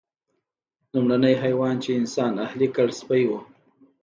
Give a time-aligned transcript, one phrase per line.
[0.93, 3.31] لومړنی حیوان چې انسان اهلي کړ سپی و.